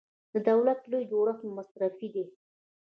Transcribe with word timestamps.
د 0.33 0.35
دولت 0.49 0.79
لوی 0.91 1.03
جوړښت 1.11 1.41
مصرفي 1.57 2.07
دی. 2.15 2.25